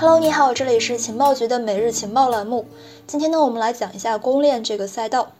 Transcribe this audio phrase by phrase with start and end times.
[0.00, 2.64] Hello，你好，这里是情报局的每日情报栏目。
[3.06, 5.32] 今天呢，我们来讲一下公链这个赛道。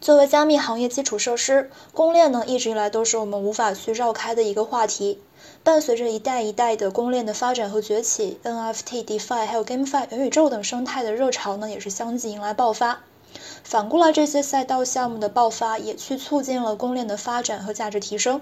[0.00, 5.20] 作为加密行业基础设施，公链呢一直以来都是我们无法去绕开的一个话题。
[5.62, 13.02] 伴随着一代一代的公链的发展和崛起，NFT、DeFi 还有 GameFi、元宇宙等生态的热潮呢，也是相继迎来爆发。
[13.62, 18.40] 反过来，这些赛道项目的爆发，也去促进了公链的发展和价值提升。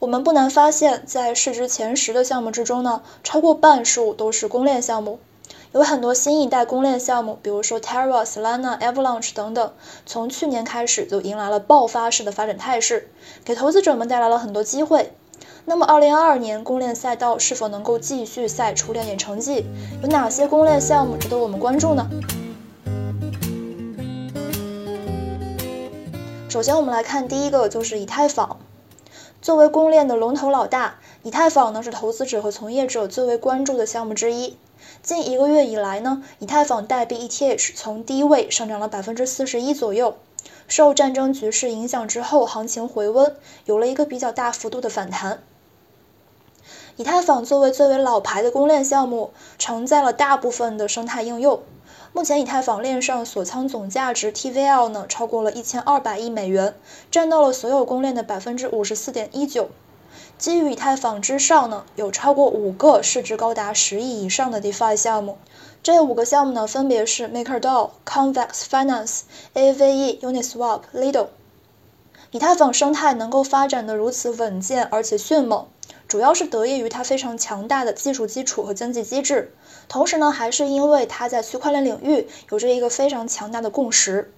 [0.00, 5.18] 我们不难发现，在市值前十的项目之中呢，超过半数都是公链项目。
[5.72, 9.72] 有很多新一代公链项目，比如说 Terra、Solana、Avalanche 等等，
[10.06, 13.10] 从去年开始就迎来了爆发式的发展态势，
[13.44, 15.12] 给投资者们带来了很多机会。
[15.64, 19.66] 那么，二零二二年公链赛道是否能够继续赛出亮眼成绩？
[20.00, 22.08] 有哪些公链项目值得我们关注呢？
[26.48, 28.58] 首先，我们来看第一个，就是以太坊。
[29.40, 34.56] 作为公链的龙头老大，以太坊呢是投资者和从业者最为关注的项目之一。
[35.02, 40.16] 近一个月以来呢，以太坊代币 ETH 从低位上涨了百分之四十一左右。
[40.66, 45.42] 受战争局势影响之后，行情回温，有了一个比较大幅度的反弹。
[46.96, 51.62] 以太坊作为最为老牌的公链项目，承载了大部分的生态应用。
[52.12, 56.74] 目前以太坊链上锁仓总价值 TVL 呢超过了一千二百亿美元，
[57.10, 59.68] 占到了所有公链的百分之五十四点一九。
[60.36, 65.36] 基于以太坊之上呢，有超过五个市值高达十亿以上的 DeFi 项目。
[65.82, 69.20] 这五个项目呢，分别是 MakerDAO、Convex Finance、
[69.54, 71.26] Ave、Uniswap、Lido。
[72.30, 75.66] 以太坊生态能够发展的如此稳健而且迅猛。
[76.08, 79.52] 主要是得益于它非常强大的技术基础和经济机制，
[79.88, 84.32] 同时呢，还是因为它在区块链领域有着一个非常强大的共识，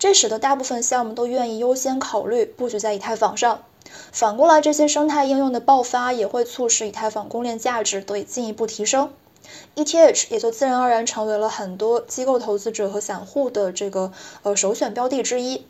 [0.00, 3.62] 这使得大部分项目都愿意优先考虑布局在以太坊上。
[4.10, 9.12] 反过来，这些生态应用的爆发也会促使以太坊公链价值得以进一步提升
[9.76, 14.12] ，ETH 也就自然而然成为了很多机构投资者和散户的这个
[14.42, 15.66] 呃首选标的之一。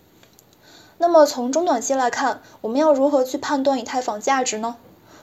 [0.97, 4.77] 那么从中短期来看，我们要如何去判断以太坊价值呢？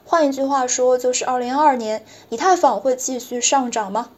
[0.09, 4.09] 换一句话说，就是二零二二年以太坊会继续上涨吗？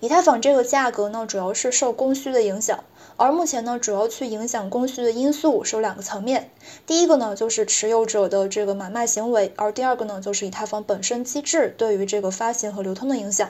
[0.00, 2.82] 以太坊这个价格呢，主要是受供需的影响，
[3.16, 6.50] 而目前呢，主要去影响供需的因素是有两个层面，
[6.84, 13.48] 第一个呢，就是持有者的这个买卖行为，而第二个呢，就是以太坊本身机制对于这个发行和流通的影响。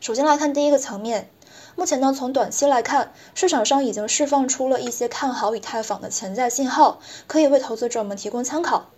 [0.00, 1.30] 首先来看第一个层面，
[1.76, 8.90] 目前呢，从短期来看，市场上已经释放出了一些看好以太坊的潜在信号，可以为投资者们提供参考。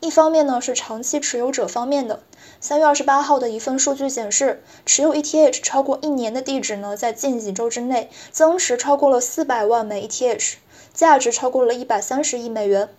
[0.00, 2.20] 一方面呢是长期持有者方面的，
[2.60, 10.54] 三月二十八号的一份数据显示，持有 ETH 超过一年的地址呢，在近几周之内增持超过了四百万枚 ETH，
[10.92, 12.90] 价值超过了一百三十亿美元。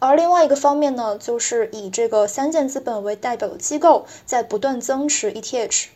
[0.00, 5.86] 而另外一个方面呢，就是以这个三箭资本为代表的机构在不断增持 ETH。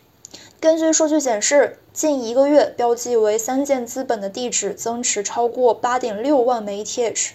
[0.59, 7.33] 根据数据显示，近一个月标记为三箭资本的地址增持超过八点六万枚 ETH。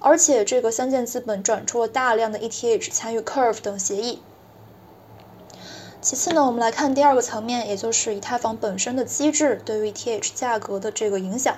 [0.00, 4.22] 而且，这个三箭资本转出了大量的 ETH 参与 Curve 等协议。
[6.00, 11.56] 其次呢，我们来看第二个层面，也就是以太坊本身的机制对于 ETH 价格的这个影响。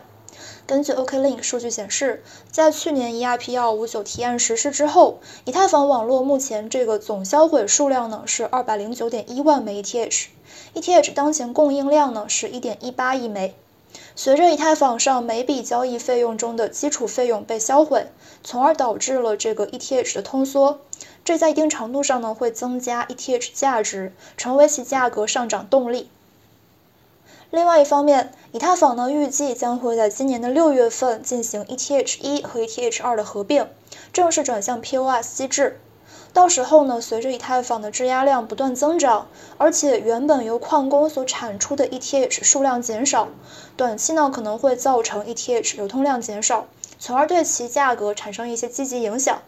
[0.66, 13.54] 根据 OKLink 数据显示，在去年 ERP-259 提案实施之后，以太坊网络目前这个总销毁数量呢是二百零九点一万枚 ETH，ETH 当前供应量呢是一点一八亿枚。
[14.22, 18.08] 随着以太坊上每笔交易费用中的基础费用被销毁，
[18.44, 20.80] 从而导致了这个 ETH 的通缩，
[21.24, 26.10] 这在一定程度上呢会增加 ETH 价值，成为其价格上涨动力。
[27.48, 33.68] 另外一方面，以太坊呢预计将会在今年的六月份进行 ETH 一和 ETH 二的合并，
[34.12, 35.80] 正式转向 POS 机制。
[36.32, 39.26] 到时候呢，随着以太坊的质押量不断增长，
[39.58, 43.28] 而且原本由矿工所产出的 ETH 数量减少，
[43.76, 46.66] 短期呢可能会造成 ETH 流通量减少，
[46.98, 49.42] 从而对其价格产生一些积极影响。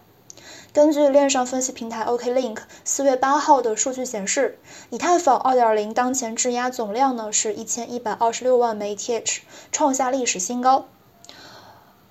[0.73, 4.59] 根据链上分析平台 OKLink 四月八号的数据显示，
[4.91, 9.41] 以太坊2.0当前质押总量呢是一千一百二十六万枚 ETH，
[9.71, 10.87] 创下历史新高。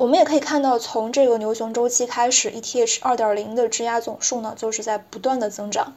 [0.01, 5.93] 我们也可以看到，从这个牛熊周期开始，ETH 2.0的质押总数呢，就是在不断的增长。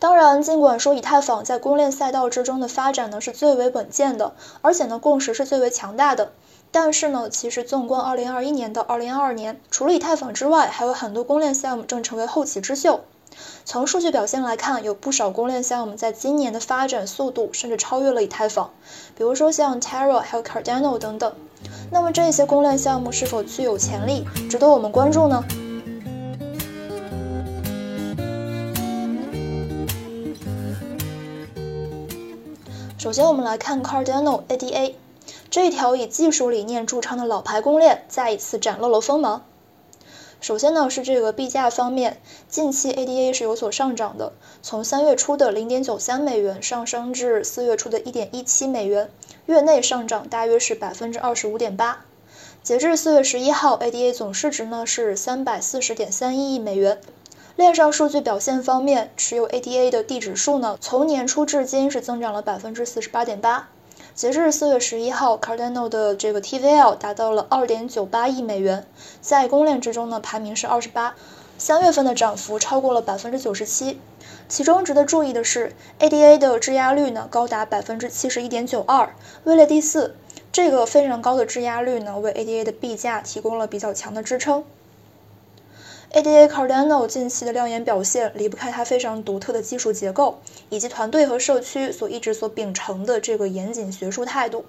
[0.00, 6.32] 当然，尽管说以太坊在公链赛道之中的发展呢是最为稳健的，而且呢共识是最为强大的，
[6.72, 13.02] 但是呢，其实纵观2021年到2022年，除了以太坊之外，还有很多公链项目正成为后起之秀。
[13.64, 18.72] 从数据表现来看，有不少公链项目在今年的发展速度甚至超越了以太坊，
[19.16, 21.32] 比如说像 Terra 还有 Cardano 等等。
[21.90, 25.44] 那么这些攻略项目是否具有潜力，值得我们关注呢？
[32.98, 34.94] 首先，我们来看 Cardano ADA
[35.50, 39.42] 这一条以技术理念著称的老牌攻略，再一次展露了锋芒。
[40.42, 49.08] 首先呢，是这个币价方面，近期 ADA 是有所上涨的，从三月初的零点九三美元上升至四月初的一点一七美元，
[49.46, 52.04] 月内上涨大约是百分之二十五点八。
[52.60, 57.00] 截至四月十一号，ADA 总市值呢是三百四十点三一亿美元。
[57.54, 63.68] 链上数据表现方面，持有 ADA 的地指数呢，从年初至今是增长了百分之四十八点八。
[64.14, 68.86] 截至四月十一号，Cardano 的这个 TVL 达到了二点九八亿美元，
[69.22, 71.14] 在公链之中呢，排名是二十八。
[71.56, 73.98] 三月份的涨幅超过了百分之九十七。
[74.48, 79.14] 其中值得注意的是，ADA 的质押率呢高达百分之七十一点九二，
[79.44, 80.14] 位列第四。
[80.52, 84.64] 这个非常高的质押率呢，为 ADA 的币价提供了比较强的支撑。
[86.14, 94.66] ADA Cardano 近期的亮眼表现离不开它非常独特的技术结构，以及团队和社区所一直所秉承的这个严谨学术态度。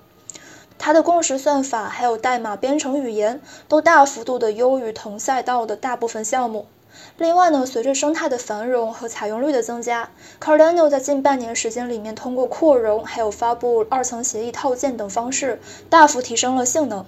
[0.79, 6.65] 它的共识算法还有代码编程语言都大幅度的优于同赛道的大部分项目。
[7.17, 15.59] 另外呢，随着生态的繁荣和采用率的增加，Cardano 在近半年时间里面，通过扩容还有发布二层协议套件等方式，
[15.89, 17.05] 大幅提升了性能。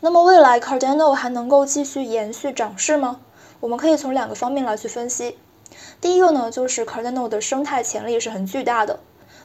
[0.00, 3.20] 那么未来 Cardano 还能够继续延续涨势吗？
[3.62, 5.38] 我们可以从两个方面来去分析。
[6.00, 8.98] 第一个呢，就是 Cardano 的生态潜力是很巨大的。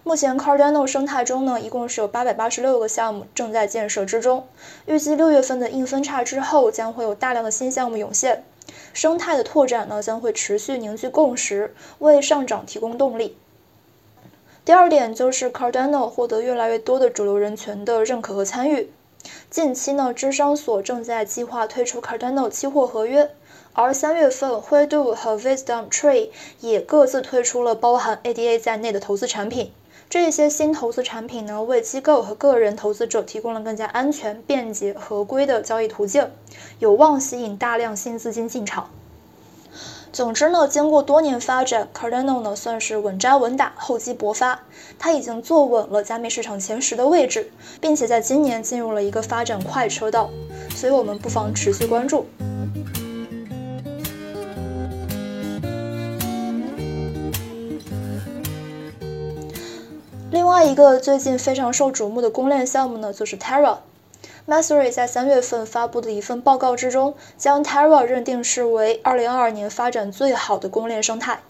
[0.03, 4.47] 目前 Cardano 生态中呢，一共是有八百八十六个项目正在建设之中，
[4.87, 8.43] 预计六月份的硬分叉之后，将会有大量的新项目涌现。
[8.91, 13.37] 生态的拓展呢，将会持续凝聚共识，为上涨提供动力。
[14.65, 18.91] 第二点就是 Cardano 获得越来越多的主流人群的认可和参与。
[19.51, 23.29] 近期呢，智商所正在计划推出 Cardano 期货合约，
[23.79, 26.31] 而三月份灰度和 Wisdom Tree
[26.61, 29.71] 也各自推出了包含 ADA 在内的投资产品。
[30.09, 36.27] 这些新投资产品呢，为机构和个人投资者提供了更加安全、便捷、合规的交易途径，
[36.79, 38.89] 有望吸引大量新资金进场。
[40.11, 44.59] 总之呢，经过多年发展，Cardano 呢算是稳扎稳打、厚积薄发，
[44.97, 50.31] 它已经坐稳了加密市场前十的位置，并且在今年进入了一个发展快车道，
[50.75, 52.25] 所以我们不妨持续关注。
[60.47, 63.79] 另外一个最近非常受瞩目的公链项目呢，就是 Terra。
[64.45, 71.41] m a s e r y 在三月份发布的一份报告之中，将 Terra 认定是为2022年发展最好的公链生态。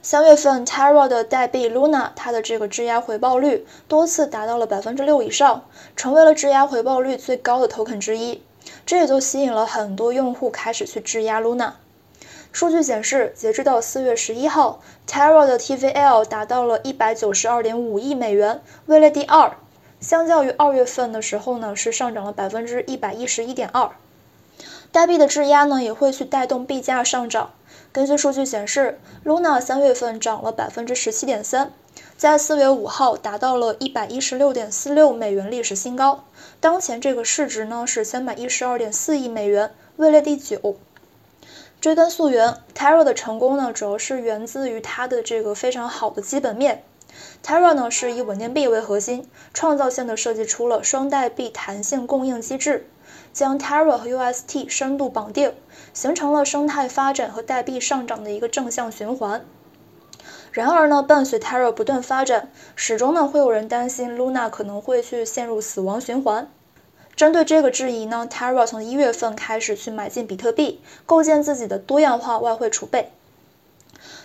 [0.00, 5.64] 三月份 Terra 的代币 Luna，它的这个质押回报率多次达到了百分之六以上，
[5.96, 8.40] 成为了质押回报率最高的 token 之一。
[8.86, 11.72] 这也就吸引了很多用户开始去质押 Luna。
[12.52, 19.52] 数据显示，截至到四月十一号，Terra 的 TVL 达到了一百九十二点五亿美元，位列第二。
[20.00, 23.90] 相较于二月份的时候呢，是上涨了百分之一百一十一点二。
[24.90, 27.50] 代币的质押呢，也会去带动币价上涨。
[27.92, 31.72] 根据数据显示，Luna 三月份涨了百分之十七点三，
[32.16, 36.24] 在四月五号达到了一百一十六点四六美元历史新高。
[36.60, 40.76] 当前这个市值呢是三百一十二点四亿美元，位列第九。
[41.80, 46.82] 追根溯源，Terra 的成功呢，主要是源自于它的这个非常好的基本面。
[47.44, 52.90] Terra 呢是以稳定币为核心，创造性的设计出了双代币弹性供应机制，
[53.32, 55.54] 将 Terra 和 UST 深度绑定，
[55.94, 59.44] 形成了生态发展和代币上涨的一个正向循环。
[60.50, 66.50] 然而呢，伴随 Terra 不断发展，始终呢会有人担心 Luna 可能会去陷入死亡循环。
[67.18, 73.10] 针对这个质疑呢，Terra 从一月份开始去买进比特币，构建自己的多样化外汇储备。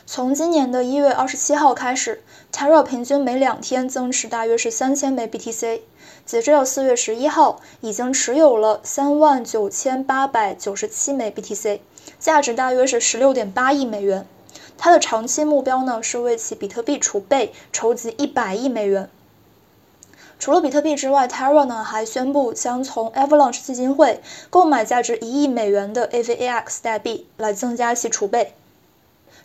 [0.05, 2.21] 从今年的一月二十七号开始
[2.53, 5.81] ，Terra 平均每两天增持大约是三千枚 BTC。
[6.23, 11.79] 截至到四月十一号，已经持有了三万九千八百九十七枚 BTC，
[12.19, 14.27] 价值大约是十六点八亿美元。
[14.77, 19.09] 它的长期目标呢是为其比特币储备筹集一百亿美元。
[20.43, 24.19] 除了比特币之外，Terra 呢还宣布将从 Avalanche 基金会
[24.49, 28.53] 购买价值一亿美元的 AVAX 代币，来增加其储备。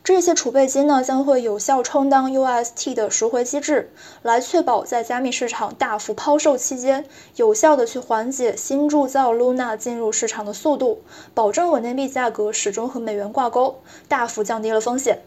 [0.03, 7.05] 这些储备金呢，将会有效充当 UST 的赎回机制，来确保在加密市场大幅抛售期间，
[7.37, 11.03] 有效的去缓解新铸造 Luna 进入市场的速度，
[11.33, 13.77] 保证稳定币价格始终和美元挂钩，
[14.09, 15.21] 大幅降低了风险。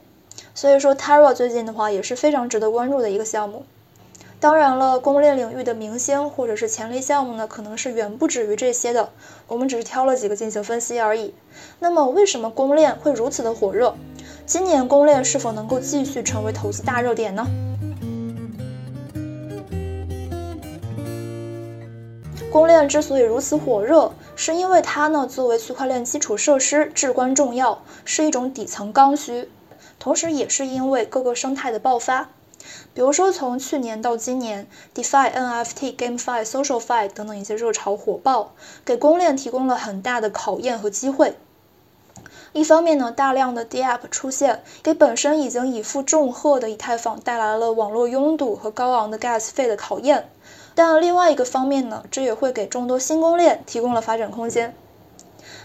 [0.53, 3.63] 所以说，Terra 最近的话也是非常值得关注的一个项目。
[4.41, 9.11] 当然了，供应链领域的明星或者是潜力项目呢，可能是远不止于这些的，
[9.47, 11.35] 我们只是挑了几个进行分析而已。
[11.77, 13.93] 那么为什么供应链会如此的火热？
[14.47, 17.45] 今年供应链是否能够继续成为投资大热点呢？
[22.51, 29.47] 供应链之所以如此火热，是因为它呢，作为区块链基础设施至关重要，是一种底层刚需，
[29.99, 32.29] 同时也是因为各个生态的爆发。
[32.93, 38.53] 比如说，从去年到今年，DeFi、NFT、GameFi、SocialFi 等等一些热潮火爆，
[38.83, 41.35] 给公链提供了很大的考验和机会。
[42.53, 50.29] 一方面呢，大量的 DApp 出现，给本身已经已负重荷的以太坊带来了网络拥堵和高昂的 Gas 费的考验。
[50.75, 54.75] 但另外一个方面呢，这也会给众多新公链提供了发展空间。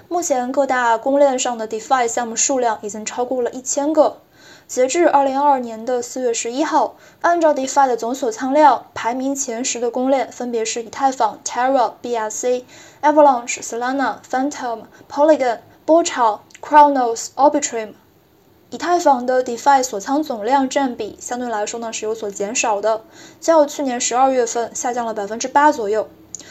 [0.09, 4.19] 目前各大公链上的 DeFi 项目数量已经超过了一千个。
[4.69, 12.65] 截至二零二二年的四月十一号，按照 DeFi 的总锁仓量，排名前十的公链分别是以太坊、Terra、BSC、
[13.01, 17.93] Avalanche、Solana、Phantom、Polygon、波潮、Cronos、Arbitrum。
[18.71, 23.05] 以太坊的 DeFi 锁仓总量占比相对来说呢是有所减少的，
[23.41, 26.09] 较去年十二月份下降了百分之八左右。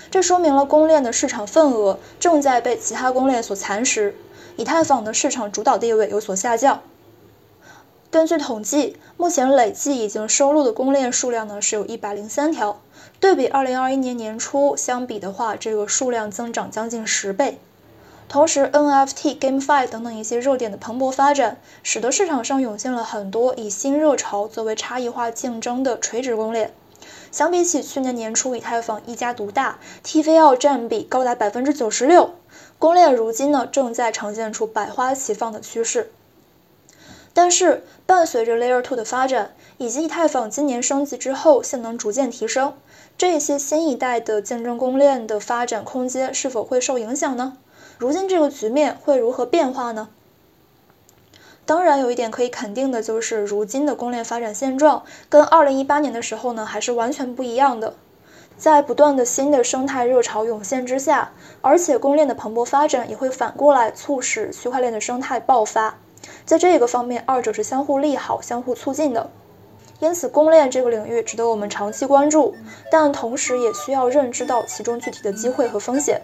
[0.10, 4.16] 这说明了公链的市场份额正在被其他公链所蚕食，
[4.56, 6.82] 以太坊的市场主导地位有所下降。
[8.16, 12.80] 根据统计，目前累计已经收录的公链数量呢是有一百零三条，
[13.20, 17.60] 对比二零二一年年初相比的话，这个数量增长将近十倍。
[18.30, 26.74] 同时，NFT、GameFi 等等一些热点的蓬勃发展，使得市场上涌现了很多以新热潮作为差异化竞争的垂直公链。
[27.34, 32.30] 相比起去年年初以太坊一家独大，TVL 占比高达百分之九十六，
[32.80, 36.14] 公链如今呢正在呈现出百花齐放的趋势。
[37.46, 42.74] 但是，伴随着 Layer 2的发展，以及以太坊今年升级之后性能逐渐提升，
[43.20, 47.58] 这些新一代的竞争公链的发展空间是否会受影响呢？
[48.00, 50.10] 如今这个局面会如何变化呢？
[51.68, 57.94] 当然，有一点可以肯定的就是，如今的公链发展现状跟2018年的时候呢，还是完全不一样的。
[58.58, 66.00] 在不断的新的生态热潮涌现之下，而且公链的蓬勃发展也会反过来促使区块链的生态爆发。
[66.46, 69.30] 在这个方面二者是相互利好相互促进的。
[70.00, 72.54] 因此供链这个领域值得我们长期关注
[72.92, 76.22] 但同时也需要认知到其中具体的机会和风险。